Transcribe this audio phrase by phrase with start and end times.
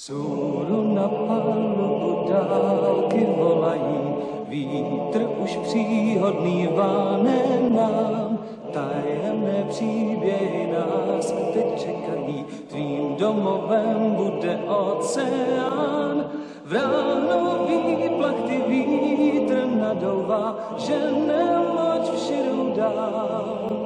[0.00, 4.00] Vzhůru na palubu dálky volají,
[4.48, 8.38] vítr už příhodný váne nám,
[8.72, 16.24] tajemné příběhy nás teď čekají, tvým domovem bude oceán.
[16.64, 23.79] V ráno výplachty vítr nadouvá, že nemoč vširu dál.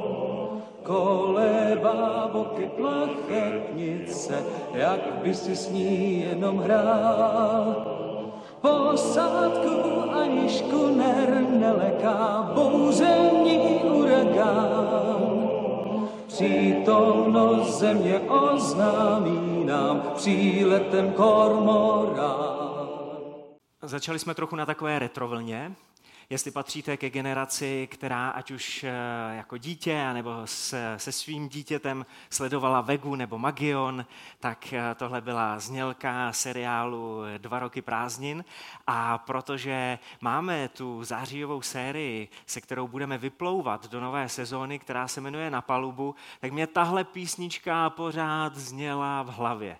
[0.85, 4.43] Kolébá boky plachetnice,
[4.73, 7.85] jak by si s ní jenom hrál.
[8.61, 15.49] Posádku ani škuner neleká, bouzení uragán.
[16.27, 22.65] Přítomnost země oznámí nám příletem kormorán.
[23.81, 25.71] Začali jsme trochu na takové retrovlně,
[26.29, 28.91] jestli patříte ke generaci, která ať už eh,
[29.35, 34.05] jako dítě nebo se, se svým dítětem sledovala Vegu nebo Magion,
[34.39, 38.45] tak eh, tohle byla znělka seriálu Dva roky prázdnin
[38.87, 45.21] a protože máme tu zářijovou sérii, se kterou budeme vyplouvat do nové sezóny, která se
[45.21, 49.77] jmenuje Na palubu, tak mě tahle písnička pořád zněla v hlavě.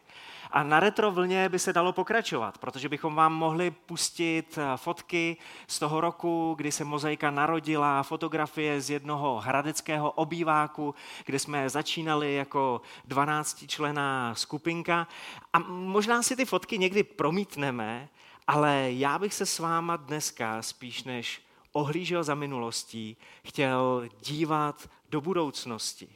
[0.55, 5.37] A na retro vlně by se dalo pokračovat, protože bychom vám mohli pustit eh, fotky
[5.67, 10.95] z toho roku, kdy se mozaika narodila, fotografie z jednoho hradeckého obýváku,
[11.25, 15.07] kde jsme začínali jako 12 člená skupinka.
[15.53, 18.09] A možná si ty fotky někdy promítneme,
[18.47, 25.21] ale já bych se s váma dneska spíš než ohlížel za minulostí, chtěl dívat do
[25.21, 26.07] budoucnosti.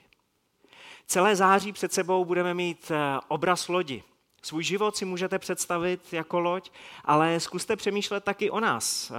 [1.08, 4.04] Celé září před sebou budeme mít eh, obraz lodi.
[4.42, 6.72] Svůj život si můžete představit jako loď,
[7.06, 9.16] ale zkuste přemýšlet taky o nás, eh,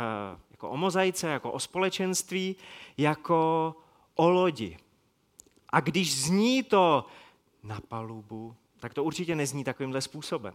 [0.50, 2.56] jako o mozaice, jako o společenství,
[2.98, 3.74] jako
[4.14, 4.78] o lodi.
[5.68, 7.06] A když zní to
[7.62, 10.54] na palubu, tak to určitě nezní takovýmhle způsobem.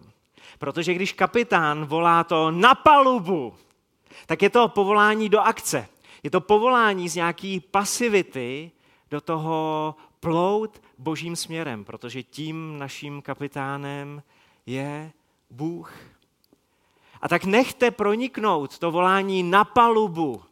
[0.59, 3.53] Protože když kapitán volá to na palubu,
[4.25, 5.87] tak je to povolání do akce.
[6.23, 8.71] Je to povolání z nějaký pasivity
[9.11, 14.23] do toho plout božím směrem, protože tím naším kapitánem
[14.65, 15.11] je
[15.49, 15.93] Bůh.
[17.21, 20.43] A tak nechte proniknout to volání na palubu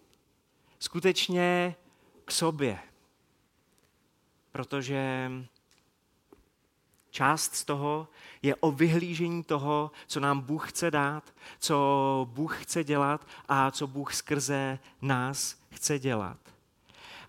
[0.80, 1.76] skutečně
[2.26, 2.80] k sobě.
[4.52, 5.32] Protože
[7.10, 8.08] část z toho
[8.42, 13.88] je o vyhlížení toho, co nám Bůh chce dát, co Bůh chce dělat a co
[13.88, 16.53] Bůh skrze nás chce dělat.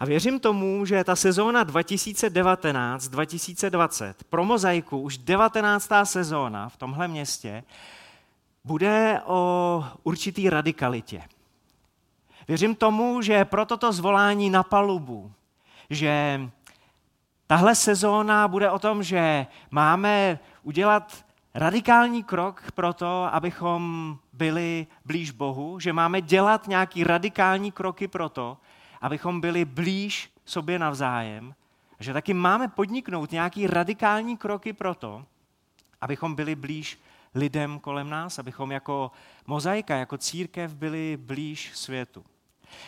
[0.00, 5.91] A věřím tomu, že ta sezóna 2019-2020 pro Mozaiku, už 19.
[6.05, 7.65] sezóna v tomhle městě,
[8.65, 11.22] bude o určitý radikalitě.
[12.49, 15.33] Věřím tomu, že pro toto zvolání na palubu,
[15.91, 16.41] že
[17.47, 25.31] tahle sezóna bude o tom, že máme udělat radikální krok pro to, abychom byli blíž
[25.31, 28.56] Bohu, že máme dělat nějaký radikální kroky pro to,
[29.04, 31.54] abychom byli blíž sobě navzájem,
[32.00, 35.25] že taky máme podniknout nějaký radikální kroky pro to,
[36.00, 37.00] abychom byli blíž
[37.34, 39.10] lidem kolem nás, abychom jako
[39.47, 42.25] mozaika, jako církev byli blíž světu.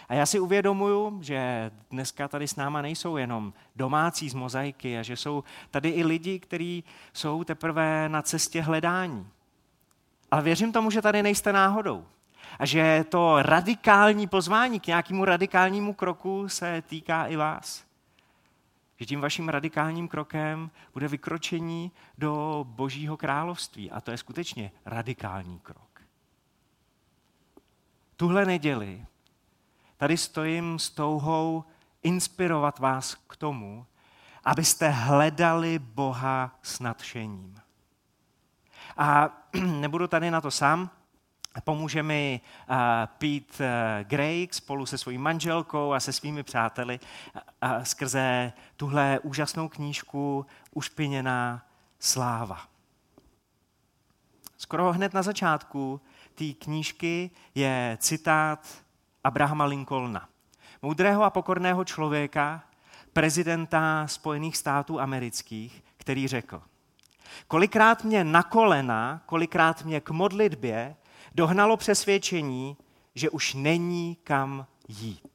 [0.09, 5.03] A já si uvědomuju, že dneska tady s náma nejsou jenom domácí z mozaiky a
[5.03, 9.29] že jsou tady i lidi, kteří jsou teprve na cestě hledání.
[10.31, 12.07] Ale věřím tomu, že tady nejste náhodou
[12.59, 17.85] a že to radikální pozvání k nějakému radikálnímu kroku se týká i vás.
[18.97, 23.91] Že tím vaším radikálním krokem bude vykročení do Božího království.
[23.91, 26.03] A to je skutečně radikální krok.
[28.17, 29.07] Tuhle neděli
[29.97, 31.65] tady stojím s touhou
[32.03, 33.87] inspirovat vás k tomu,
[34.45, 37.61] abyste hledali Boha s nadšením.
[38.97, 39.31] A
[39.61, 40.91] nebudu tady na to sám,
[41.65, 42.41] Pomůže mi
[42.71, 47.01] uh, Pete uh, Gray spolu se svojí manželkou a se svými přáteli
[47.35, 51.67] uh, skrze tuhle úžasnou knížku Ušpiněná
[51.99, 52.61] sláva.
[54.57, 56.01] Skoro hned na začátku
[56.35, 58.69] té knížky je citát
[59.25, 60.29] Abrahama Lincolna,
[60.83, 62.63] moudrého a pokorného člověka,
[63.13, 66.63] prezidenta Spojených států amerických, který řekl,
[67.49, 70.97] kolikrát mě na kolena, kolikrát mě k modlitbě
[71.37, 72.77] dohnalo přesvědčení,
[73.15, 75.31] že už není kam jít.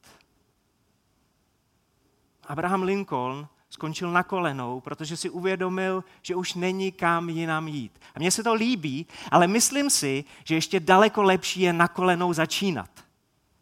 [2.47, 7.99] Abraham Lincoln skončil na kolenou, protože si uvědomil, že už není kam jinam jít.
[8.15, 12.33] A mně se to líbí, ale myslím si, že ještě daleko lepší je na kolenou
[12.33, 12.89] začínat.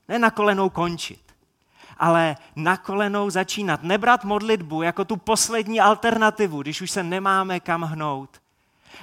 [0.08, 1.36] Ne na kolenou končit,
[1.98, 3.84] ale na kolenou začínat.
[3.84, 8.42] Nebrat modlitbu jako tu poslední alternativu, když už se nemáme kam hnout,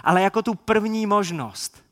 [0.05, 1.86] ale jako tu první možnost,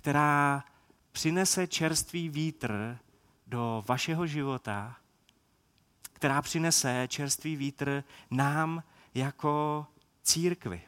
[0.00, 0.64] která
[1.12, 2.98] přinese čerstvý vítr
[3.46, 4.96] do vašeho života,
[6.12, 8.82] která přinese čerstvý vítr nám
[9.14, 9.86] jako
[10.22, 10.82] církvi.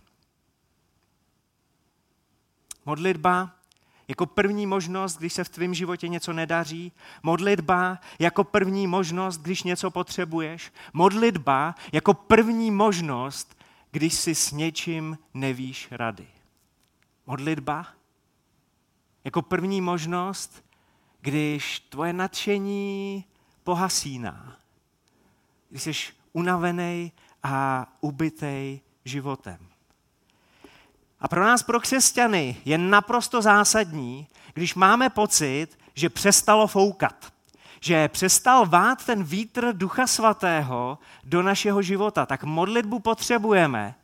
[2.87, 3.51] Modlitba
[4.09, 6.93] jako první možnost, když se v tvém životě něco nedaří.
[7.23, 10.73] Modlitba jako první možnost, když něco potřebuješ.
[10.93, 13.59] Modlitba jako první možnost,
[13.91, 16.27] když si s něčím nevíš rady.
[17.27, 18.02] Modlitba
[19.25, 20.65] jako první možnost,
[21.21, 23.25] když tvoje nadšení
[23.65, 24.57] pohasíná.
[25.69, 25.93] Když jsi
[26.33, 29.59] unavený a ubitej životem.
[31.21, 37.33] A pro nás, pro křesťany, je naprosto zásadní, když máme pocit, že přestalo foukat,
[37.81, 43.95] že přestal vát ten vítr Ducha Svatého do našeho života, tak modlitbu potřebujeme,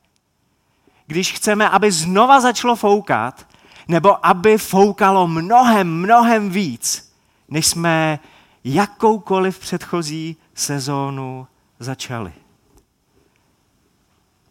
[1.07, 3.47] když chceme, aby znova začalo foukat,
[3.89, 7.15] nebo aby foukalo mnohem, mnohem víc,
[7.49, 8.19] než jsme
[8.65, 11.47] jakoukoliv předchozí sezónu
[11.79, 12.33] začali.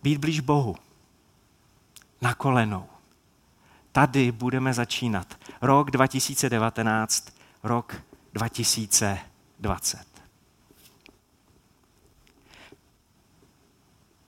[0.04, 0.76] Být blíž Bohu
[2.22, 2.86] na kolenou.
[3.92, 5.38] Tady budeme začínat.
[5.62, 7.96] Rok 2019, rok
[8.34, 10.08] 2020.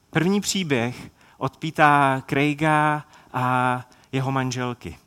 [0.09, 4.97] První příběh od Píta Craiga a jeho manželky.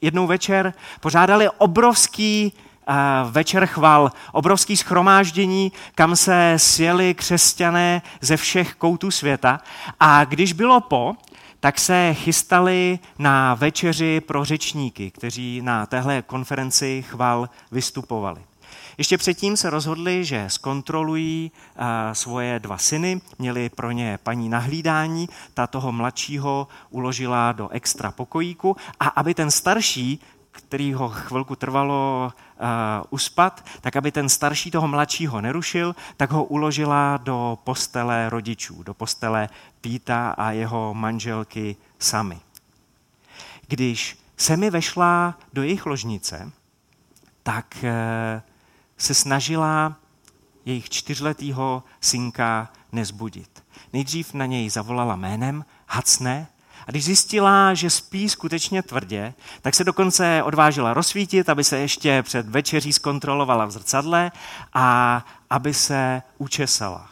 [0.00, 2.94] Jednou večer pořádali obrovský uh,
[3.30, 9.60] večer chval, obrovský schromáždění, kam se sjeli křesťané ze všech koutů světa.
[10.00, 11.14] A když bylo po,
[11.60, 18.49] tak se chystali na večeři pro řečníky, kteří na téhle konferenci chval vystupovali.
[19.00, 21.52] Ještě předtím se rozhodli, že zkontrolují
[22.12, 28.76] svoje dva syny, měli pro ně paní nahlídání, ta toho mladšího uložila do extra pokojíku
[29.00, 30.20] a aby ten starší,
[30.50, 32.66] který ho chvilku trvalo uh,
[33.10, 38.94] uspat, tak aby ten starší toho mladšího nerušil, tak ho uložila do postele rodičů, do
[38.94, 39.48] postele
[39.80, 42.40] Píta a jeho manželky sami.
[43.68, 46.52] Když se mi vešla do jejich ložnice,
[47.42, 48.49] tak uh,
[49.00, 49.96] se snažila
[50.64, 53.64] jejich čtyřletýho synka nezbudit.
[53.92, 56.46] Nejdřív na něj zavolala jménem, hacne,
[56.86, 62.22] a když zjistila, že spí skutečně tvrdě, tak se dokonce odvážila rozsvítit, aby se ještě
[62.22, 64.32] před večeří zkontrolovala v zrcadle
[64.74, 67.10] a aby se učesala.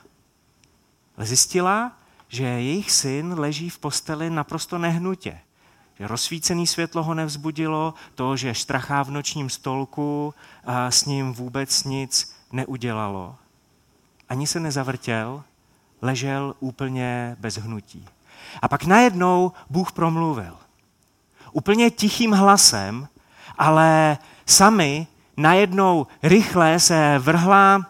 [1.19, 1.93] Zjistila,
[2.29, 5.40] že jejich syn leží v posteli naprosto nehnutě.
[6.00, 10.35] Rozsvícený světlo ho nevzbudilo, to, že štrachá v nočním stolku
[10.65, 13.37] a s ním vůbec nic neudělalo.
[14.29, 15.43] Ani se nezavrtěl,
[16.03, 18.06] ležel úplně bez hnutí.
[18.62, 20.56] A pak najednou Bůh promluvil.
[21.53, 23.09] Úplně tichým hlasem,
[23.59, 25.06] ale sami
[25.37, 27.87] najednou rychle se vrhla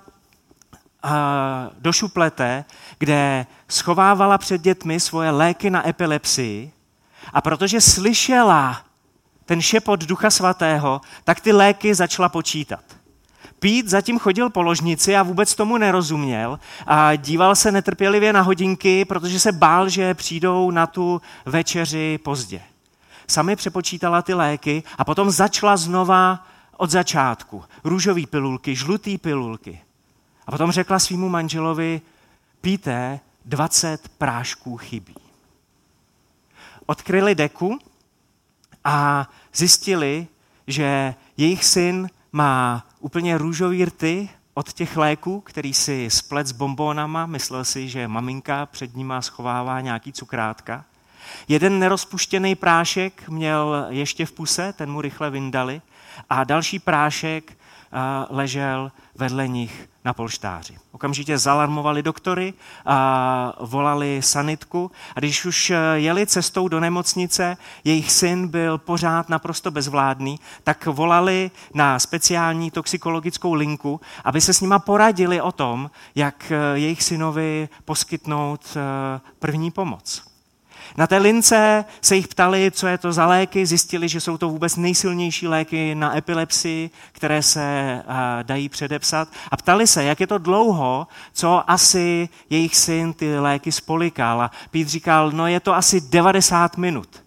[1.79, 2.65] do šuplete,
[2.99, 6.73] kde schovávala před dětmi svoje léky na epilepsii
[7.33, 8.83] a protože slyšela
[9.45, 12.85] ten šepot Ducha Svatého, tak ty léky začala počítat.
[13.59, 19.05] Pít zatím chodil po ložnici a vůbec tomu nerozuměl a díval se netrpělivě na hodinky,
[19.05, 22.63] protože se bál, že přijdou na tu večeři pozdě.
[23.27, 27.65] Sami přepočítala ty léky a potom začala znova od začátku.
[27.85, 29.81] Růžové pilulky, žluté pilulky.
[30.47, 32.01] A potom řekla svýmu manželovi,
[32.61, 35.28] píte, 20 prášků chybí.
[36.91, 37.79] Odkryli deku
[38.85, 40.27] a zjistili,
[40.67, 47.27] že jejich syn má úplně růžový rty od těch léků, který si splet s bombónama,
[47.27, 50.85] myslel si, že maminka před nima schovává nějaký cukrátka.
[51.49, 55.83] Jeden nerozpuštěný prášek měl ještě v puse, ten mu rychle vyndali,
[56.31, 57.58] a další prášek
[58.31, 60.77] ležel vedle nich na polštáři.
[60.93, 62.55] Okamžitě zalarmovali doktory
[62.87, 69.71] a volali sanitku a když už jeli cestou do nemocnice, jejich syn byl pořád naprosto
[69.71, 76.53] bezvládný, tak volali na speciální toxikologickou linku, aby se s nima poradili o tom, jak
[76.75, 78.77] jejich synovi poskytnout
[79.39, 80.23] první pomoc.
[80.99, 84.49] Na té lince se jich ptali, co je to za léky, zjistili, že jsou to
[84.49, 88.03] vůbec nejsilnější léky na epilepsii, které se
[88.43, 89.29] dají předepsat.
[89.51, 94.43] A ptali se, jak je to dlouho, co asi jejich syn ty léky spolikal.
[94.43, 97.25] A Pít říkal, no je to asi 90 minut.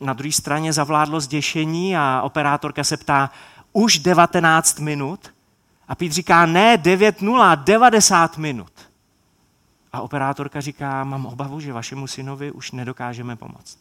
[0.00, 3.30] Na druhé straně zavládlo zděšení a operátorka se ptá,
[3.72, 5.34] už 19 minut?
[5.88, 8.72] A Pít říká, ne, 9.0, 90 minut.
[9.92, 13.78] A operátorka říká, mám obavu, že vašemu synovi už nedokážeme pomoct.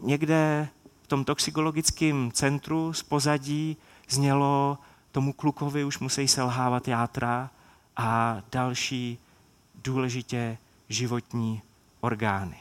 [0.00, 0.68] Někde
[1.02, 3.76] v tom toxikologickém centru z pozadí
[4.08, 4.78] znělo,
[5.12, 7.50] tomu klukovi už musí selhávat játra
[7.96, 9.18] a další
[9.74, 11.62] důležitě životní
[12.00, 12.56] orgány.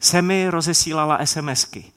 [0.00, 1.92] Semi rozesílala SMSky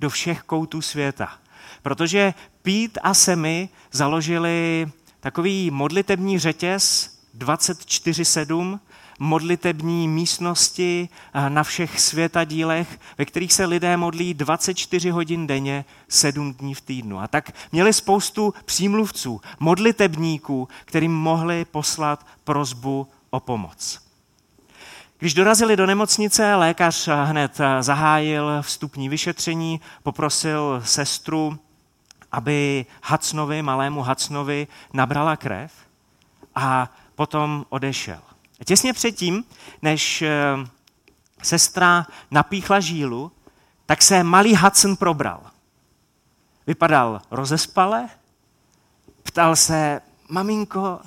[0.00, 1.38] do všech koutů světa,
[1.82, 4.90] protože Pete a Semi založili
[5.24, 8.78] takový modlitební řetěz 24-7,
[9.18, 16.54] modlitební místnosti eh, na všech světadílech, ve kterých se lidé modlí 24 hodin denně, 7
[16.54, 17.20] dní v týdnu.
[17.20, 24.00] A tak měli spoustu přímluvců, modlitebníků, kterým mohli poslat prozbu o pomoc.
[25.18, 31.58] Když dorazili do nemocnice, lékař hned zahájil vstupní vyšetření, poprosil sestru,
[32.34, 35.72] aby Hacnovi, malému Hacnovi, nabrala krev
[36.54, 38.20] a potom odešel.
[38.64, 39.44] Těsně předtím,
[39.82, 40.30] než eh,
[41.42, 43.32] sestra napíchla žílu,
[43.86, 45.40] tak se malý Hudson probral.
[46.66, 48.08] Vypadal rozespale,
[49.22, 51.00] ptal se, maminko,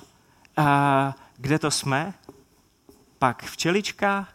[0.56, 2.14] a kde to jsme?
[3.18, 4.28] Pak včelička,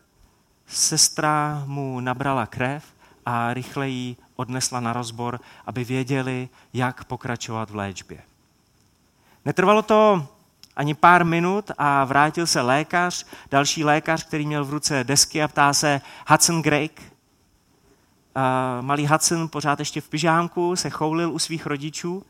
[0.68, 2.84] sestra mu nabrala krev
[3.26, 8.22] a rychle ji odnesla na rozbor, aby věděli, jak pokračovat v léčbě.
[9.46, 10.28] Netrvalo to
[10.75, 15.48] ani pár minut a vrátil se lékař, další lékař, který měl v ruce desky a
[15.48, 16.62] ptá se Hudson.
[16.66, 16.66] Uh,
[18.82, 22.24] malý Hudson pořád ještě v pyžámku se choulil u svých rodičů,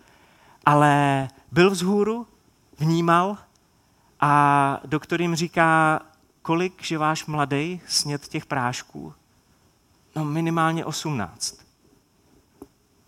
[0.65, 2.27] ale byl vzhůru,
[2.79, 3.37] vnímal
[4.19, 6.01] a doktor jim říká,
[6.41, 9.13] kolik že váš mladý snět těch prášků?
[10.15, 11.62] No minimálně 18.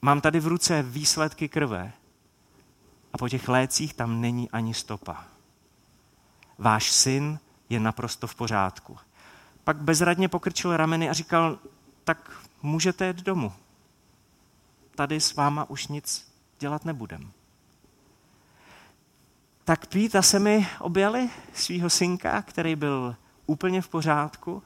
[0.05, 1.93] Mám tady v ruce výsledky krve
[3.13, 5.25] a po těch lécích tam není ani stopa.
[6.57, 8.97] Váš syn je naprosto v pořádku.
[9.63, 11.59] Pak bezradně pokrčil rameny a říkal,
[12.03, 12.31] tak
[12.61, 13.53] můžete jít domů.
[14.95, 17.31] Tady s váma už nic dělat nebudem.
[19.63, 24.63] Tak Pít a se mi objali svého synka, který byl úplně v pořádku,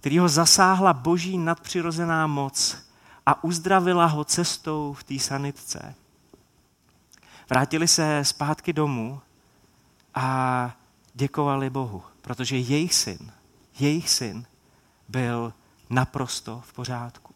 [0.00, 2.91] který ho zasáhla boží nadpřirozená moc
[3.26, 5.94] a uzdravila ho cestou v té sanitce.
[7.50, 9.20] Vrátili se zpátky domů
[10.14, 10.70] a
[11.14, 13.32] děkovali Bohu, protože jejich syn,
[13.78, 14.44] jejich syn
[15.08, 15.52] byl
[15.90, 17.34] naprosto v pořádku.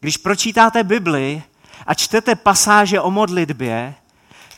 [0.00, 1.42] Když pročítáte Bibli
[1.86, 3.94] a čtete pasáže o modlitbě,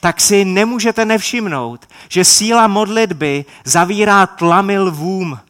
[0.00, 5.40] tak si nemůžete nevšimnout, že síla modlitby zavírá tlamy lvům,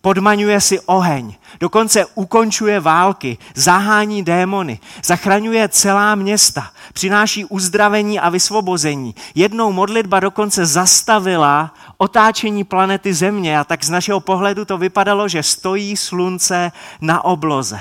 [0.00, 9.14] podmaňuje si oheň, dokonce ukončuje války, zahání démony, zachraňuje celá města, přináší uzdravení a vysvobození.
[9.34, 15.42] Jednou modlitba dokonce zastavila otáčení planety Země a tak z našeho pohledu to vypadalo, že
[15.42, 17.80] stojí slunce na obloze.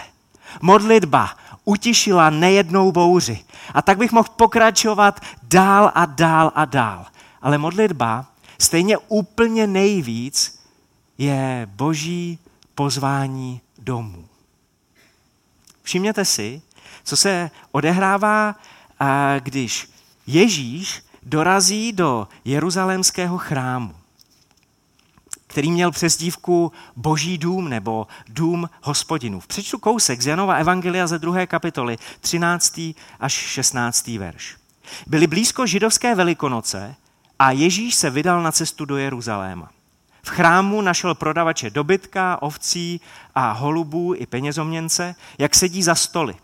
[0.62, 1.30] Modlitba
[1.66, 3.40] utišila nejednou bouři.
[3.74, 7.06] A tak bych mohl pokračovat dál a dál a dál.
[7.42, 8.26] Ale modlitba
[8.60, 10.57] stejně úplně nejvíc
[11.18, 12.40] je boží
[12.76, 14.28] pozvání domů.
[15.84, 16.62] Všimněte si,
[17.04, 18.56] co se odehrává,
[19.40, 19.90] když
[20.28, 23.96] Ježíš dorazí do jeruzalémského chrámu
[25.58, 29.48] který měl přezdívku Boží dům nebo dům hospodinův.
[29.48, 32.80] Přečtu kousek z Janova Evangelia ze druhé kapitoly, 13.
[33.20, 34.08] až 16.
[34.08, 34.58] verš.
[35.08, 36.96] Byly blízko židovské velikonoce
[37.40, 39.70] a Ježíš se vydal na cestu do Jeruzaléma.
[40.27, 43.01] V chrámu našel prodavače dobytka, ovcí
[43.36, 46.36] a holubů i penězoměnce, jak sedí za stoly.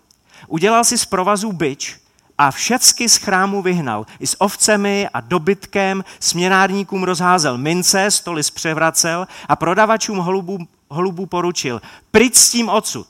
[0.47, 1.99] Udělal si z provazů byč
[2.37, 4.05] a všecky z chrámu vyhnal.
[4.19, 10.57] I s ovcemi a dobytkem směnárníkům rozházel mince, stoly zpřevracel a prodavačům holubů,
[10.89, 11.81] holubů poručil.
[12.11, 13.07] Pryč s tím odsud.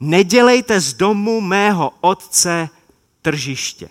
[0.00, 2.68] Nedělejte z domu mého otce
[3.22, 3.88] tržiště.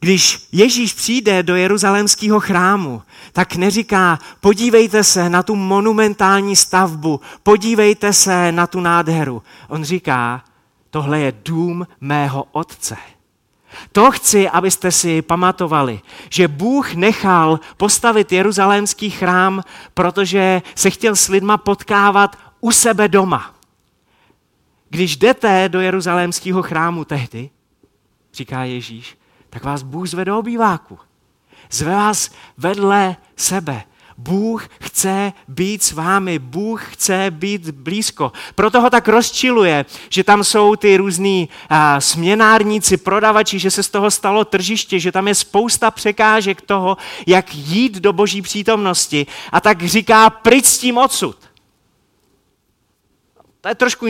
[0.00, 3.02] Když Ježíš přijde do jeruzalémského chrámu,
[3.32, 9.42] tak neříká, podívejte se na tu monumentální stavbu, podívejte se na tu nádheru.
[9.68, 10.44] On říká,
[10.90, 12.96] tohle je dům mého otce.
[13.92, 19.62] To chci, abyste si pamatovali, že Bůh nechal postavit jeruzalémský chrám,
[19.94, 23.54] protože se chtěl s lidma potkávat u sebe doma.
[24.88, 27.50] Když jdete do jeruzalémského chrámu tehdy,
[28.34, 29.16] říká Ježíš,
[29.50, 30.98] tak vás Bůh zve do obýváku.
[31.70, 33.82] Zve vás vedle sebe.
[34.18, 38.32] Bůh chce být s vámi, Bůh chce být blízko.
[38.54, 43.88] Proto ho tak rozčiluje, že tam jsou ty různí a, směnárníci, prodavači, že se z
[43.88, 49.26] toho stalo tržiště, že tam je spousta překážek toho, jak jít do boží přítomnosti.
[49.52, 51.36] A tak říká, pryč s tím odsud.
[53.60, 54.06] To je trošku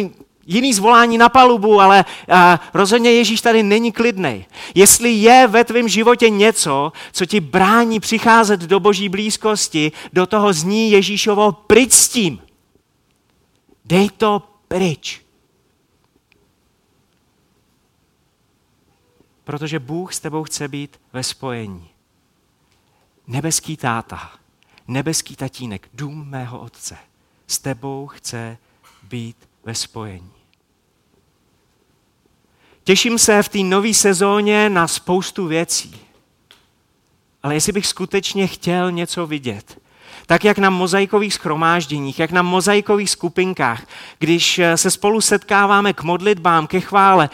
[0.51, 4.47] jiný zvolání na palubu, ale a, rozhodně Ježíš tady není klidný.
[4.75, 10.53] Jestli je ve tvém životě něco, co ti brání přicházet do boží blízkosti, do toho
[10.53, 12.41] zní Ježíšovo pryč s tím.
[13.85, 15.23] Dej to pryč.
[19.45, 21.89] Protože Bůh s tebou chce být ve spojení.
[23.27, 24.31] Nebeský táta,
[24.89, 26.97] nebeský tatínek, dům mého otce,
[27.47, 28.59] s tebou chce
[29.03, 30.40] být ve spojení.
[32.91, 36.01] Těším se v té nové sezóně na spoustu věcí.
[37.43, 39.81] Ale jestli bych skutečně chtěl něco vidět,
[40.27, 43.87] tak jak na mozaikových schromážděních, jak na mozaikových skupinkách,
[44.19, 47.31] když se spolu setkáváme k modlitbám, ke chvále,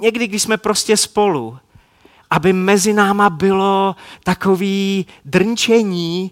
[0.00, 1.58] někdy, když jsme prostě spolu,
[2.30, 6.30] aby mezi náma bylo takový drnčení,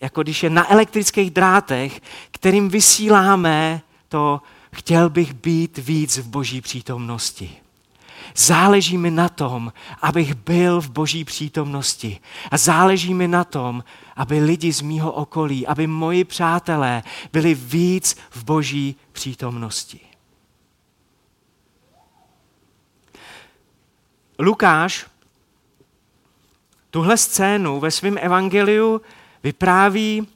[0.00, 2.00] jako když je na elektrických drátech,
[2.30, 4.40] kterým vysíláme to
[4.72, 7.56] chtěl bych být víc v boží přítomnosti.
[8.36, 9.72] Záleží mi na tom,
[10.02, 12.20] abych byl v boží přítomnosti.
[12.50, 13.84] A záleží mi na tom,
[14.16, 20.00] aby lidi z mýho okolí, aby moji přátelé byli víc v boží přítomnosti.
[24.38, 25.06] Lukáš
[26.90, 29.00] tuhle scénu ve svém evangeliu
[29.42, 30.26] vypráví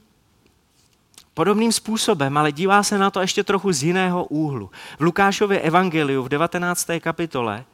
[1.35, 4.71] podobným způsobem, ale dívá se na to ještě trochu z jiného úhlu.
[4.99, 6.87] V Lukášově evangeliu v 19.
[6.99, 7.65] kapitole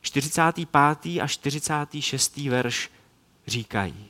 [0.00, 1.20] 45.
[1.22, 2.36] a 46.
[2.36, 2.90] verš
[3.46, 4.06] říkají.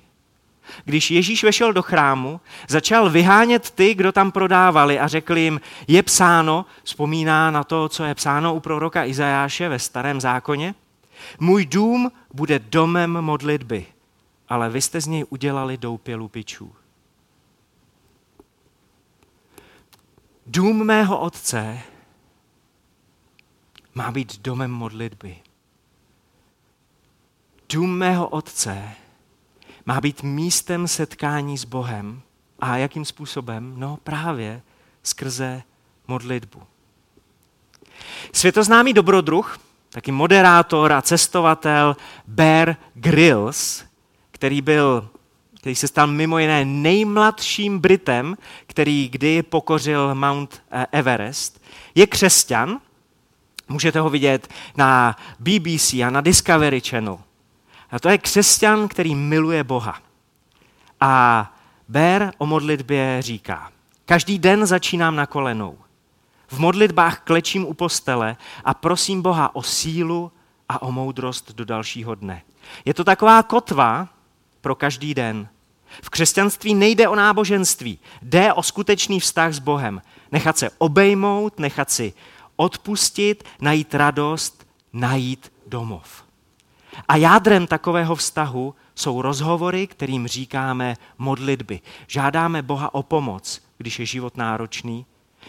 [0.84, 6.02] Když Ježíš vešel do chrámu, začal vyhánět ty, kdo tam prodávali a řekl jim, je
[6.02, 10.74] psáno, vzpomíná na to, co je psáno u proroka Izajáše ve starém zákoně,
[11.40, 13.86] můj dům bude domem modlitby,
[14.48, 16.72] ale vy jste z něj udělali doupě lupičů.
[20.50, 21.78] Dům mého otce
[23.94, 25.36] má být domem modlitby.
[27.72, 28.88] Dům mého otce
[29.86, 32.22] má být místem setkání s Bohem.
[32.58, 33.74] A jakým způsobem?
[33.76, 34.62] No právě
[35.02, 35.62] skrze
[36.08, 36.62] modlitbu.
[38.32, 39.58] Světoznámý dobrodruh,
[39.90, 43.84] taky moderátor a cestovatel Bear Grylls,
[44.30, 45.10] který byl
[45.68, 51.62] který se stal mimo jiné nejmladším Britem, který kdy pokořil Mount eh, Everest,
[51.94, 52.80] je křesťan.
[53.68, 57.18] Můžete ho vidět na BBC a na Discovery Channel.
[57.90, 59.98] A to je křesťan, který miluje Boha.
[61.00, 61.54] A
[61.88, 63.72] Ber o modlitbě říká,
[64.04, 65.78] každý den začínám na kolenou.
[66.46, 70.32] V modlitbách klečím u postele a prosím Boha o sílu
[70.68, 72.42] a o moudrost do dalšího dne.
[72.84, 74.08] Je to taková kotva,
[74.60, 75.48] pro každý den.
[76.02, 80.02] V křesťanství nejde o náboženství, jde o skutečný vztah s Bohem.
[80.32, 82.12] Nechat se obejmout, nechat si
[82.56, 86.24] odpustit, najít radost, najít domov.
[87.08, 91.80] A jádrem takového vztahu jsou rozhovory, kterým říkáme modlitby.
[92.06, 95.06] Žádáme Boha o pomoc, když je život náročný.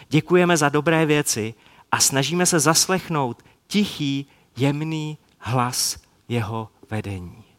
[0.08, 1.54] Děkujeme za dobré věci
[1.92, 4.26] a snažíme se zaslechnout tichý,
[4.56, 5.96] jemný hlas
[6.28, 7.49] jeho vedení.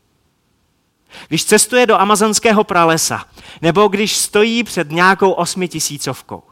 [1.28, 3.26] Když cestuje do amazonského pralesa,
[3.62, 6.44] nebo když stojí před nějakou osmitisícovkou,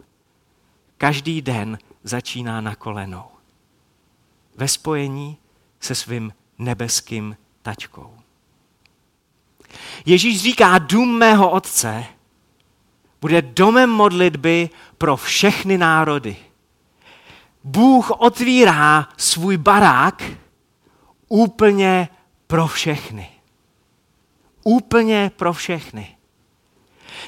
[0.98, 3.24] každý den začíná na kolenou.
[4.56, 5.38] Ve spojení
[5.80, 8.14] se svým nebeským tačkou.
[10.06, 12.06] Ježíš říká, dům mého otce
[13.22, 16.36] bude domem modlitby pro všechny národy.
[17.64, 20.24] Bůh otvírá svůj barák
[21.28, 22.10] úplně
[22.48, 23.39] pro všechny.
[24.70, 26.18] Úplně pro všechny.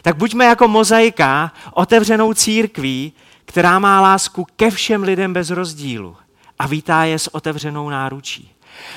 [0.02, 3.14] Tak buďme jako mozaika otevřenou církví,
[3.46, 6.18] která má lásku ke všem lidem bez rozdílu
[6.60, 8.52] a vítá je s otevřenou náručí.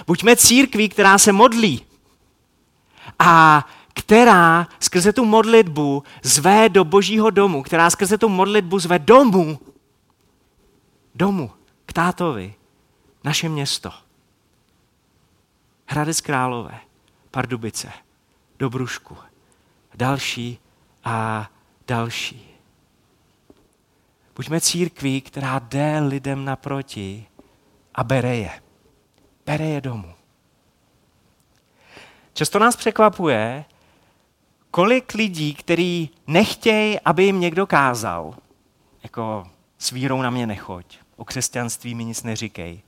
[0.07, 1.87] Buďme církví, která se modlí
[3.19, 9.59] a která skrze tu modlitbu zve do božího domu, která skrze tu modlitbu zve domů,
[11.15, 11.51] domu,
[11.87, 12.55] k tátovi,
[13.25, 13.93] naše město.
[15.87, 16.81] Hradec Králové,
[17.31, 17.93] Pardubice,
[18.59, 19.17] Dobrušku.
[19.95, 20.59] Další
[21.05, 21.51] a
[21.87, 22.49] další.
[24.37, 27.27] Buďme církví, která jde lidem naproti
[27.95, 28.63] a bere je.
[29.47, 30.15] Bere je domů.
[32.33, 33.65] Často nás překvapuje,
[34.71, 38.35] kolik lidí, kteří nechtějí, aby jim někdo kázal,
[39.03, 39.45] jako
[39.79, 42.83] s vírou na mě nechoď, o křesťanství mi nic neříkej,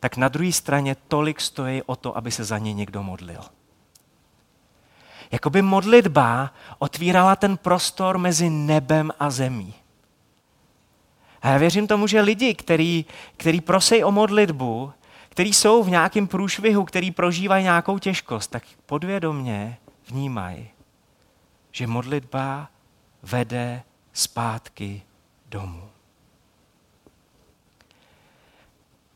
[0.00, 3.40] tak na druhé straně tolik stojí o to, aby se za ně někdo modlil.
[5.32, 9.74] Jakoby modlitba otvírala ten prostor mezi nebem a zemí.
[11.42, 13.04] A já věřím tomu, že lidi, který,
[13.36, 14.92] který prosej o modlitbu,
[15.28, 20.68] který jsou v nějakém průšvihu, který prožívají nějakou těžkost, tak podvědomně vnímají,
[21.72, 22.68] že modlitba
[23.22, 25.02] vede zpátky
[25.48, 25.88] domů.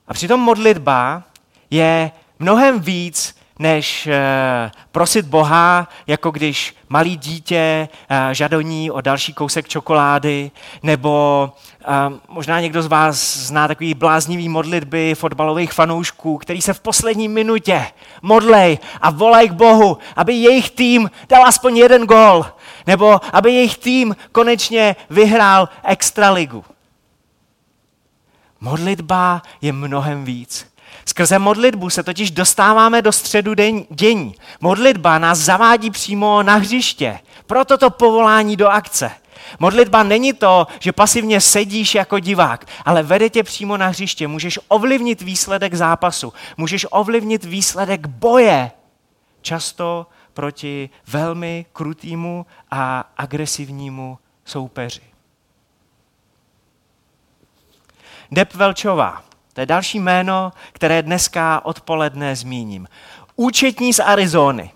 [0.09, 1.23] A přitom modlitba
[1.71, 9.33] je mnohem víc než eh, prosit Boha, jako když malý dítě eh, žadoní o další
[9.33, 10.51] kousek čokolády,
[10.83, 11.87] nebo eh,
[12.29, 17.87] možná někdo z vás zná takový bláznivý modlitby fotbalových fanoušků, který se v poslední minutě
[18.23, 22.47] modlej a volaj k Bohu, aby jejich tým dal aspoň jeden gol,
[22.87, 26.65] nebo aby jejich tým konečně vyhrál extraligu.
[28.61, 30.76] Modlitba je mnohem víc.
[31.09, 33.55] Skrze modlitbu se totiž dostáváme do středu
[33.91, 34.35] dění.
[34.61, 37.21] Modlitba nás zavádí přímo na hřiště.
[37.47, 39.11] Proto to povolání do akce.
[39.59, 44.29] Modlitba není to, že pasivně sedíš jako divák, ale vede tě přímo na hřiště.
[44.29, 48.71] Můžeš ovlivnit výsledek zápasu, můžeš ovlivnit výsledek boje.
[49.43, 55.03] Často proti velmi krutýmu a agresivnímu soupeři.
[58.31, 59.23] Deb Velčová
[59.57, 62.89] to je další jméno, které dneska odpoledne zmíním.
[63.37, 64.71] Účetní z Arizony.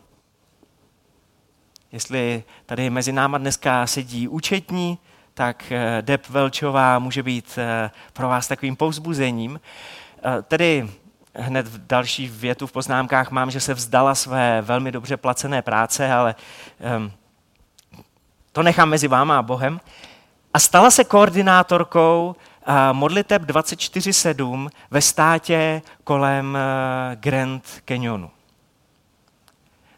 [1.93, 4.99] Jestli tady mezi náma dneska sedí účetní,
[5.35, 9.61] tak eh, Deb Velčová může být eh, pro vás takovým povzbuzením.
[10.25, 10.90] Eh, tedy
[11.35, 16.12] hned v další větu v poznámkách mám, že se vzdala své velmi dobře placené práce,
[16.12, 16.35] ale
[16.97, 17.12] um,
[18.53, 19.81] to nechám mezi váma a Bohem.
[20.55, 22.37] A stala se koordinátorkou
[22.92, 28.31] modliteb 24-7 ve státě kolem eh, Grand Canyonu.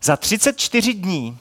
[0.02, 1.38] Za 34 dní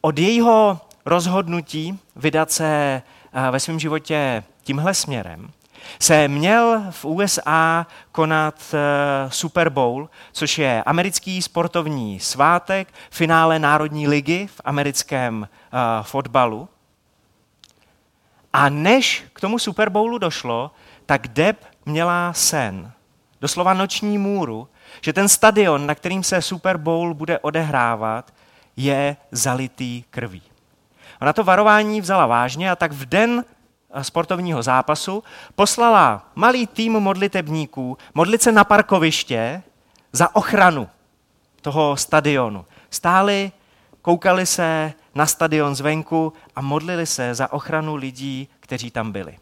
[0.00, 3.02] od jejího rozhodnutí vydat se
[3.32, 5.50] eh, ve svém životě tímhle směrem,
[5.98, 14.08] se měl v USA konat eh, Super Bowl, což je americký sportovní svátek, finále Národní
[14.08, 15.48] ligy v americkém
[16.02, 16.68] fotbalu.
[18.52, 20.70] A než k tomu Super Bowlu došlo,
[21.06, 22.92] tak Deb měla sen,
[23.40, 24.68] doslova noční můru,
[25.00, 28.34] že ten stadion, na kterým se Super Bowl bude odehrávat,
[28.76, 30.42] je zalitý krví.
[31.22, 33.44] Ona to varování vzala vážně a tak v den
[33.90, 39.62] eh, sportovního zápasu poslala malý tým modlitebníků modlit se na parkoviště
[40.12, 40.88] za ochranu
[41.60, 42.66] toho stadionu.
[42.90, 43.52] Stáli,
[44.02, 49.38] koukali se na stadion zvenku a modlili se za ochranu lidí, kteří tam byli.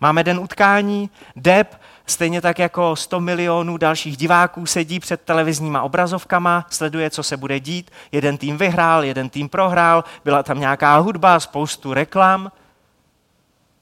[0.00, 6.66] Máme den utkání, Deb, stejně tak jako 100 milionů dalších diváků sedí před televizníma obrazovkama,
[6.70, 7.90] sleduje, co se bude dít.
[8.12, 12.52] Jeden tým vyhrál, jeden tým prohrál, byla tam nějaká hudba, spoustu reklam.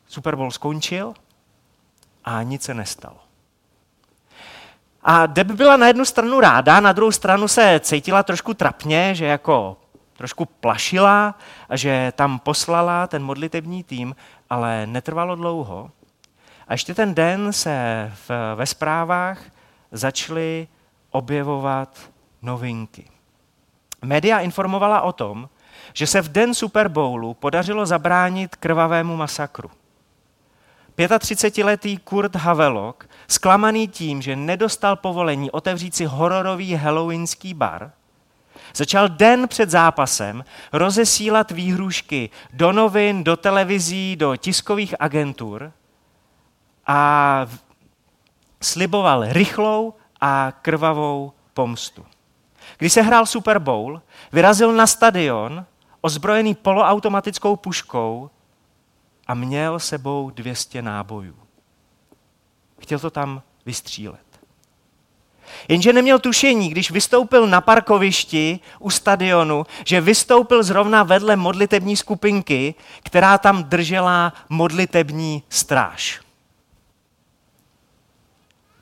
[0.09, 1.15] Super Bowl skončil
[2.25, 3.19] a nic se nestalo.
[5.03, 9.25] A Deb byla na jednu stranu ráda, na druhou stranu se cítila trošku trapně, že
[9.25, 9.82] jako
[10.17, 11.35] trošku plašila
[11.69, 14.17] a že tam poslala ten modlitební tým,
[14.51, 15.91] ale netrvalo dlouho.
[16.69, 19.39] A ještě ten den se v, ve zprávách
[19.93, 20.69] začaly
[21.11, 22.11] objevovat
[22.43, 23.05] novinky.
[24.03, 25.49] Média informovala o tom,
[25.93, 29.71] že se v den Super Bowlu podařilo zabránit krvavému masakru.
[30.97, 37.93] 35-letý Kurt Havelock, zklamaný tím, že nedostal povolení otevřít si hororový halloweenský bar,
[38.75, 45.73] Začal den před zápasem rozesílat výhrušky do novin, do televizí, do tiskových agentur
[46.87, 47.47] a
[48.61, 52.07] sliboval rychlou a krvavou pomstu.
[52.79, 55.67] Když se hrál Super Bowl, vyrazil na stadion
[56.01, 58.31] ozbrojený poloautomatickou puškou
[59.27, 61.37] a měl sebou 200 nábojů.
[62.81, 64.32] Chtěl to tam vystřílet.
[65.69, 72.75] Jenže neměl tušení, když vystoupil na parkovišti u stadionu, že vystoupil zrovna vedle modlitební skupinky,
[73.03, 76.21] která tam držela modlitební stráž.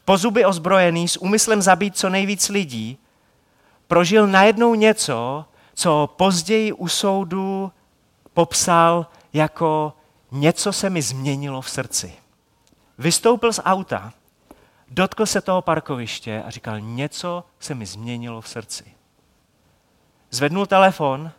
[0.05, 2.99] Po zuby ozbrojený s úmyslem zabít co nejvíc lidí,
[3.87, 5.44] prožil najednou něco,
[5.75, 7.73] co později u soudu
[8.35, 9.92] popsal jako
[10.31, 12.12] něco se mi změnilo v srdci.
[12.99, 14.12] Vystoupil z auta,
[14.90, 18.85] dotkl se toho parkoviště a říkal, něco se mi změnilo v srdci.
[20.31, 21.31] Zvednul telefon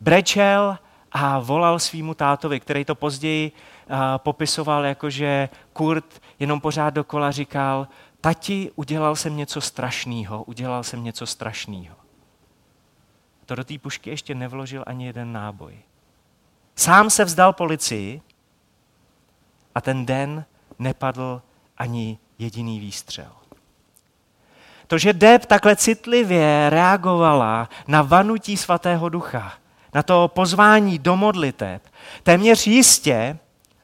[0.00, 0.78] brečel
[1.12, 7.30] a volal svýmu tátovi, který to později uh, popisoval jako, že Kurt jenom pořád dokola
[7.30, 7.88] říkal,
[8.20, 11.96] tati, udělal jsem něco strašného, udělal jsem něco strašného.
[13.46, 15.78] To do té pušky ještě nevložil ani jeden náboj.
[16.76, 18.22] Sám se vzdal policii
[19.74, 20.44] a ten den
[20.78, 21.42] nepadl
[21.78, 23.32] ani jediný výstřel.
[24.86, 29.52] To, že Deb takhle citlivě reagovala na vanutí svatého ducha,
[29.94, 31.82] na to pozvání do modliteb,
[32.22, 33.38] téměř jistě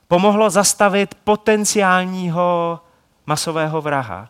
[0.08, 2.80] pomohlo zastavit potenciálního
[3.26, 4.28] masového vraha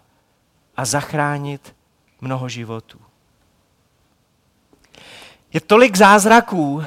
[0.77, 1.75] a zachránit
[2.21, 2.99] mnoho životů.
[5.53, 6.85] Je tolik zázraků,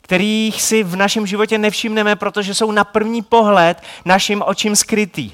[0.00, 5.32] kterých si v našem životě nevšimneme, protože jsou na první pohled našim očím skrytý.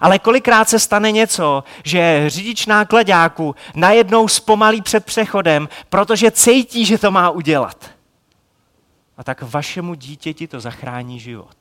[0.00, 6.98] Ale kolikrát se stane něco, že řidič nákladáku najednou zpomalí před přechodem, protože cítí, že
[6.98, 7.90] to má udělat.
[9.16, 11.56] A tak vašemu dítěti to zachrání život.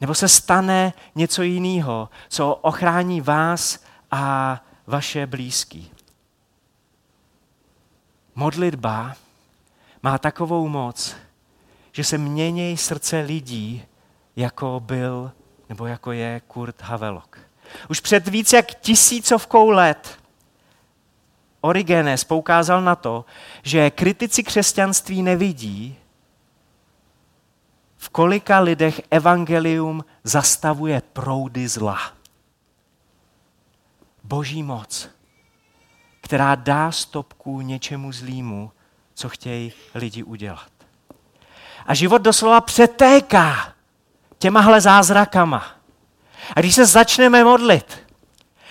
[0.00, 5.90] Nebo se stane něco jiného, co ochrání vás a vaše blízký.
[8.34, 9.14] Modlitba
[10.02, 11.16] má takovou moc,
[11.92, 13.84] že se mění srdce lidí,
[14.36, 15.32] jako byl
[15.68, 17.38] nebo jako je Kurt Havelok.
[17.88, 20.18] Už před víc jak tisícovkou let
[21.60, 23.24] Origenes poukázal na to,
[23.62, 25.96] že kritici křesťanství nevidí,
[27.96, 32.12] v kolika lidech evangelium zastavuje proudy zla.
[34.24, 35.08] Boží moc,
[36.20, 38.72] která dá stopku něčemu zlýmu,
[39.14, 40.70] co chtějí lidi udělat.
[41.86, 43.73] A život doslova přetéká
[44.38, 45.66] těmahle zázrakama.
[46.56, 48.04] A když se začneme modlit,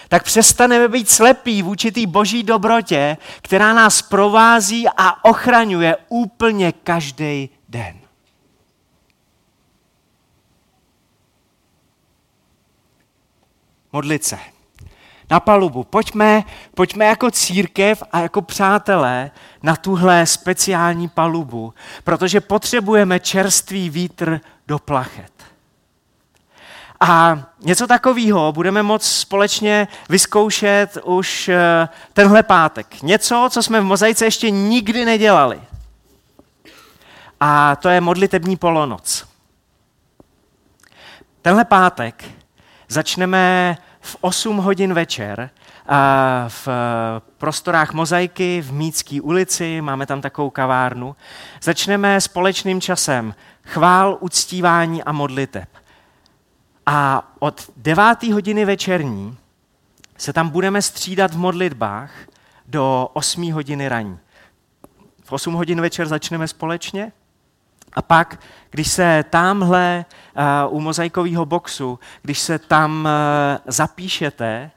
[0.08, 7.50] tak přestaneme být slepí v určitý boží dobrotě, která nás provází a ochraňuje úplně každý
[7.70, 8.00] den.
[13.94, 14.40] Modlit se.
[15.30, 15.84] Na palubu.
[15.84, 19.32] Pojďme, pojďme jako církev a jako přátelé
[19.64, 21.74] na tuhle speciální palubu,
[22.04, 25.33] protože potřebujeme čerstvý vítr do plachet.
[27.06, 33.02] A něco takového budeme moct společně vyzkoušet už eh, tenhle pátek.
[33.02, 35.62] Něco, co jsme v mozaice ještě nikdy nedělali.
[37.40, 39.26] A to je modlitební polonoc.
[41.42, 42.24] Tenhle pátek
[42.88, 45.50] začneme v 8 hodin večer
[46.48, 46.68] v
[47.38, 51.16] prostorách Mozaiky v Mícký ulici, máme tam takovou kavárnu.
[51.62, 55.73] Začneme společným časem chvál, uctívání a modliteb.
[56.86, 58.24] A od 9.
[58.24, 59.38] hodiny večerní
[60.18, 62.12] se tam budeme střídat v modlitbách
[62.68, 64.20] do 8 hodiny raní.
[65.24, 67.12] V 8 hodin večer začneme společně
[67.94, 70.06] a pak, když se tamhle
[70.68, 74.72] uh, u mozaikového boxu, když se tam uh, zapíšete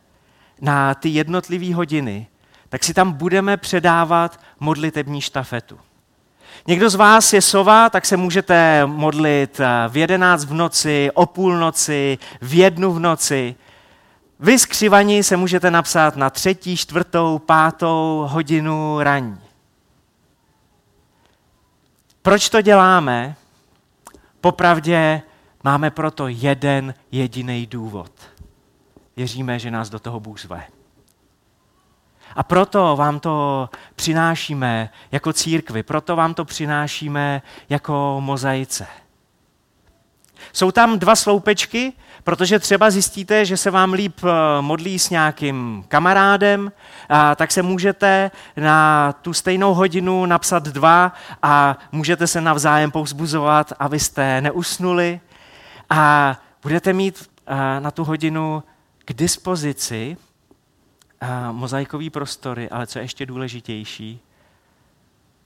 [0.61, 2.27] na ty jednotlivé hodiny,
[2.69, 5.79] tak si tam budeme předávat modlitební štafetu.
[6.66, 11.27] Někdo z vás je sova, tak se můžete modlit eh, v jedenáct v noci, o
[11.27, 13.55] půlnoci, v jednu v noci.
[14.40, 19.38] Vy skřivaní se můžete napsat na třetí, čtvrtou, pátou hodinu raní.
[22.23, 23.37] Proč to děláme?
[24.40, 25.23] Popravdě
[25.64, 28.12] máme proto jeden jediný důvod.
[29.16, 30.76] Věříme, že nás do toho Bůh zve.
[32.37, 38.87] A proto vám to přinášíme jako církvi, proto vám to přinášíme jako mozaice.
[40.53, 41.92] Jsou tam dva sloupečky,
[42.25, 44.29] protože třeba zjistíte, že se vám líp eh,
[44.61, 46.72] modlí s nějakým kamarádem,
[47.09, 53.72] a tak se můžete na tu stejnou hodinu napsat dva a můžete se navzájem povzbuzovat,
[53.79, 55.20] abyste neusnuli.
[55.90, 58.62] A budete mít eh, na tu hodinu
[59.05, 60.16] k dispozici
[61.52, 64.20] mozaikový prostory, ale co je ještě důležitější,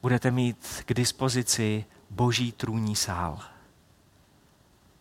[0.03, 3.39] budete mít k dispozici boží trůní sál.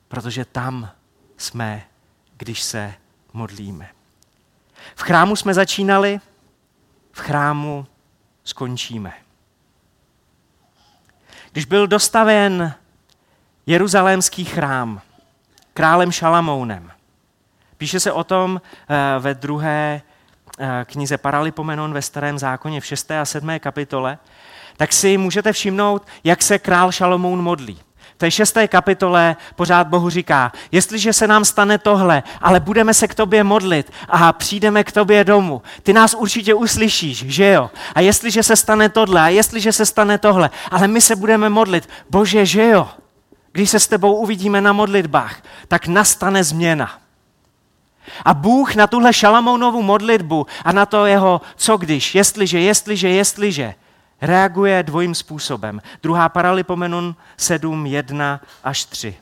[0.07, 0.89] Protože tam
[1.37, 1.83] jsme,
[2.37, 2.93] když se
[3.33, 3.89] modlíme.
[4.95, 6.19] V chrámu jsme začínali,
[7.11, 7.85] v chrámu
[8.43, 9.13] skončíme.
[11.51, 12.73] Když byl dostaven
[13.65, 15.01] jeruzalémský chrám
[15.73, 16.91] králem Šalamounem,
[17.77, 20.01] píše se o tom eh, ve druhé
[20.85, 23.11] knize Paralipomenon ve Starém zákoně v 6.
[23.11, 23.59] a 7.
[23.59, 24.17] kapitole,
[24.77, 27.79] tak si můžete všimnout, jak se král Šalomoun modlí.
[28.17, 33.15] té šesté kapitole pořád Bohu říká, jestliže se nám stane tohle, ale budeme se k
[33.15, 37.69] tobě modlit a přijdeme k tobě domů, ty nás určitě uslyšíš, že jo?
[37.95, 41.89] A jestliže se stane tohle, a jestliže se stane tohle, ale my se budeme modlit,
[42.09, 42.87] bože, že jo?
[43.51, 46.91] Když se s tebou uvidíme na modlitbách, tak nastane změna.
[48.25, 53.73] A Bůh na tuhle Šalamounovu modlitbu a na to jeho co když, jestliže, jestliže, jestliže,
[54.21, 55.81] reaguje dvojím způsobem.
[56.03, 59.15] Druhá paralipomenon 7, 1 až 3.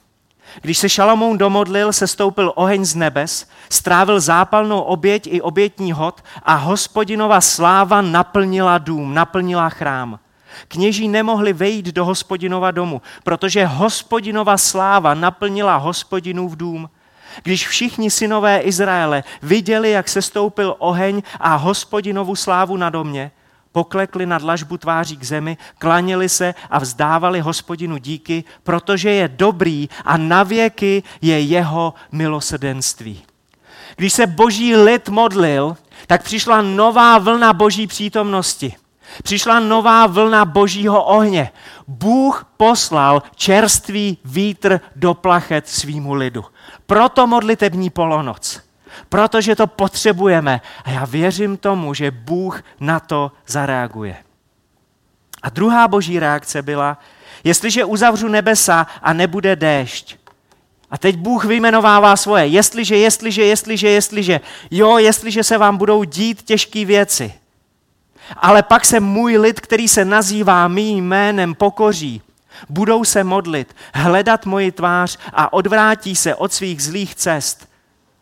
[0.62, 6.24] Když se Šalamoun domodlil, se stoupil oheň z nebes, strávil zápalnou oběť i obětní hod
[6.44, 10.20] a hospodinova sláva naplnila dům, naplnila chrám.
[10.68, 16.90] Kněží nemohli vejít do hospodinova domu, protože hospodinova sláva naplnila hospodinův dům.
[17.44, 23.32] Když všichni synové Izraele viděli, jak se stoupil oheň a hospodinovu slávu na domě,
[23.72, 29.90] poklekli na dlažbu tváří k zemi, klaněli se a vzdávali hospodinu díky, protože je dobrý
[30.06, 33.24] a navěky je jeho milosedenství.
[33.96, 38.74] Když se boží lid modlil, tak přišla nová vlna boží přítomnosti.
[39.24, 41.52] Přišla nová vlna božího ohně.
[41.88, 46.46] Bůh poslal čerstvý vítr do plachet svýmu lidu.
[46.86, 48.62] Proto modlitební polonoc.
[49.10, 50.62] Protože to potřebujeme.
[50.84, 54.16] A já věřím tomu, že Bůh na to zareaguje.
[55.44, 56.98] A druhá boží reakce byla,
[57.44, 60.18] jestliže uzavřu nebesa a nebude déšť.
[60.92, 64.40] A teď Bůh vyjmenovává svoje, jestliže, jestliže, jestliže, jestliže,
[64.72, 67.34] jo, jestliže se vám budou dít těžké věci.
[68.36, 72.22] Ale pak se můj lid, který se nazývá mým jménem, pokoří.
[72.70, 77.70] Budou se modlit, hledat moji tvář a odvrátí se od svých zlých cest.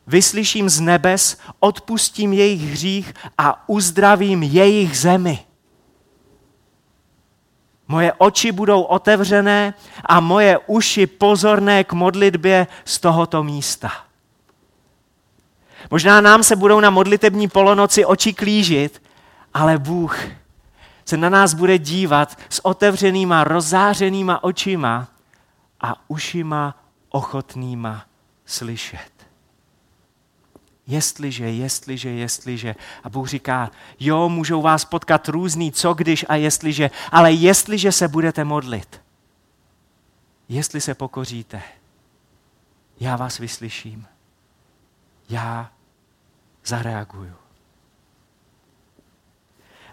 [0.08, 5.40] Vyslyším z nebes, odpustím jejich hřích a uzdravím jejich zemi.
[7.88, 9.74] Moje oči budou otevřené
[10.06, 13.92] a moje uši pozorné k modlitbě z tohoto místa.
[15.92, 19.02] Možná nám se budou na modlitební polonoci oči klížit,
[19.56, 20.20] ale Bůh
[21.06, 25.08] se na nás bude dívat s otevřenýma, rozářenýma očima
[25.82, 28.06] a ušima ochotnýma
[28.46, 29.12] slyšet.
[30.88, 32.76] Jestliže, jestliže, jestliže.
[33.04, 38.08] A Bůh říká, jo, můžou vás potkat různý co když a jestliže, ale jestliže se
[38.08, 39.02] budete modlit,
[40.50, 41.62] jestli se pokoříte,
[43.00, 44.08] já vás vyslyším.
[45.30, 45.72] Já
[46.66, 47.45] zareaguju.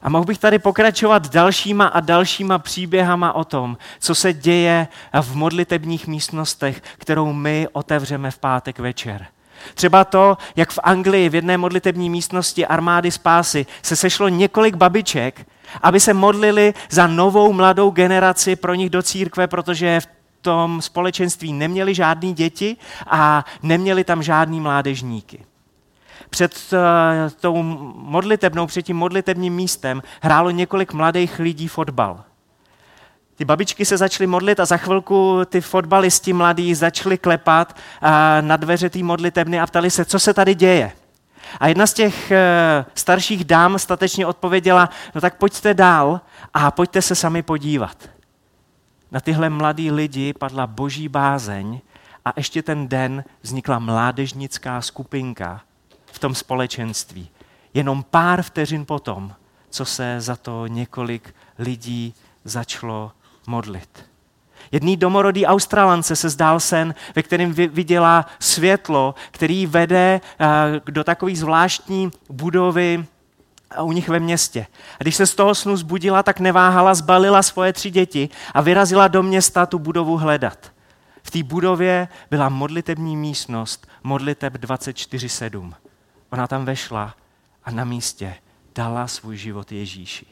[0.03, 4.89] A mohl bych tady pokračovat dalšíma a dalšíma příběhama o tom, co se děje
[5.23, 9.27] v modlitebních místnostech, kterou my otevřeme v pátek večer.
[9.75, 15.47] Třeba to, jak v Anglii v jedné modlitební místnosti armády spásy se sešlo několik babiček,
[15.83, 20.07] aby se modlili za novou mladou generaci pro nich do církve, protože v
[20.41, 25.45] tom společenství neměli žádný děti a neměli tam žádný mládežníky
[26.33, 26.79] před uh,
[27.41, 27.63] tou
[27.97, 32.25] modlitebnou, před tím modlitebním místem hrálo několik mladých lidí fotbal.
[33.35, 38.09] Ty babičky se začaly modlit a za chvilku ty fotbalisti mladí začali klepat uh,
[38.41, 40.93] na dveře té modlitebny a ptali se, co se tady děje.
[41.61, 46.21] A jedna z těch uh, starších dám statečně odpověděla, no tak pojďte dál
[46.55, 48.09] a pojďte se sami podívat.
[49.11, 51.81] Na tyhle mladí lidi padla boží bázeň
[52.25, 55.61] a ještě ten den vznikla mládežnická skupinka,
[56.13, 57.29] v tom společenství.
[57.75, 59.35] Jenom pár vteřin potom,
[59.71, 63.13] co se za to několik lidí začalo
[63.47, 64.13] modlit.
[64.73, 70.47] Jedný domorodý Australance se zdál sen, ve kterém viděla světlo, který vede eh,
[70.91, 73.07] do takové zvláštní budovy
[73.83, 74.67] u nich ve městě.
[75.01, 79.09] A když se z toho snu zbudila, tak neváhala, zbalila svoje tři děti a vyrazila
[79.09, 80.73] do města tu budovu hledat.
[81.23, 85.73] V té budově byla modlitební místnost, modliteb 24-7.
[86.33, 87.15] Ona tam vešla
[87.65, 88.35] a na místě
[88.75, 90.27] dala svůj život Ježíši.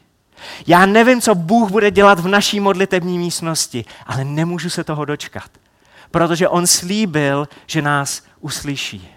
[0.66, 5.50] Já nevím, co Bůh bude dělat v naší modlitební místnosti, ale nemůžu se toho dočkat,
[6.10, 9.08] protože On slíbil, že nás uslyší.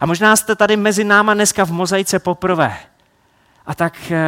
[0.00, 2.76] A možná jste tady mezi náma dneska v mozaice poprvé.
[3.66, 4.24] A tak e,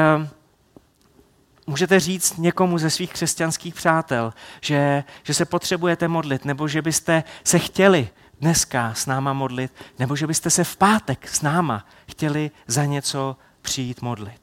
[1.67, 7.25] můžete říct někomu ze svých křesťanských přátel, že, že se potřebujete modlit, nebo že byste
[7.45, 8.09] se chtěli
[8.41, 13.37] dneska s náma modlit, nebo že byste se v pátek s náma chtěli za něco
[13.63, 14.43] přijít modlit.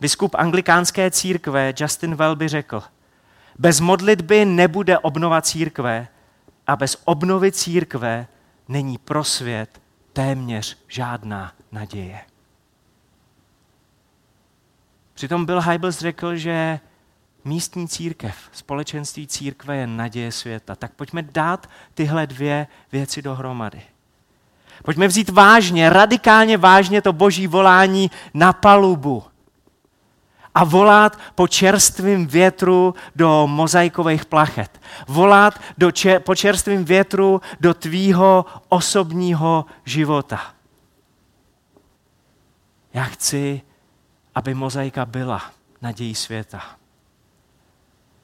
[0.00, 2.82] Biskup anglikánské církve Justin Welby řekl,
[3.58, 6.08] bez modlitby nebude obnova církve
[6.66, 8.26] a bez obnovy církve
[8.68, 9.80] není pro svět
[10.12, 12.20] téměř žádná naděje.
[15.14, 16.80] Přitom Bill Hybels řekl, že
[17.44, 20.76] místní církev, společenství církve je naděje světa.
[20.76, 23.82] Tak pojďme dát tyhle dvě věci dohromady.
[24.82, 29.24] Pojďme vzít vážně, radikálně vážně to boží volání na palubu
[30.54, 34.80] a volat po čerstvém větru do mozaikových plachet.
[35.08, 40.40] Volat do če- po čerstvém větru do tvýho osobního života.
[42.94, 43.62] Já chci,
[44.34, 45.42] aby mozaika byla
[45.82, 46.79] nadějí světa.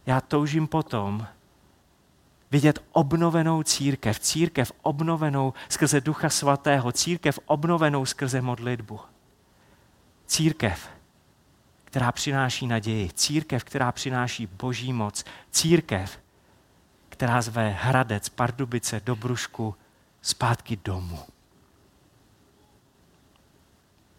[0.07, 1.27] Já toužím potom
[2.51, 9.01] vidět obnovenou církev, církev obnovenou skrze Ducha Svatého, církev obnovenou skrze modlitbu.
[10.27, 10.89] Církev,
[11.85, 16.19] která přináší naději, církev, která přináší boží moc, církev,
[17.09, 19.75] která zve Hradec, Pardubice, Dobrušku
[20.23, 21.19] zpátky domů.